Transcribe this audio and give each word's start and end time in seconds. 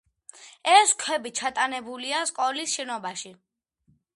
ეს 0.75 0.93
ქვები 1.03 1.31
ჩატანებულია 1.41 2.25
სკოლის 2.31 2.75
შენობაში. 2.79 3.37